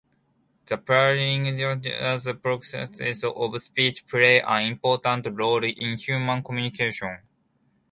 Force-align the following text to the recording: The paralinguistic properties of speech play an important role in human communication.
The 0.65 0.79
paralinguistic 0.79 2.41
properties 2.41 3.23
of 3.23 3.61
speech 3.61 4.07
play 4.07 4.41
an 4.41 4.63
important 4.63 5.27
role 5.37 5.63
in 5.63 5.95
human 5.95 6.41
communication. 6.41 7.19